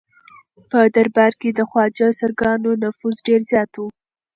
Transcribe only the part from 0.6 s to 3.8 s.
په دربار کې د خواجه سراګانو نفوذ ډېر زیات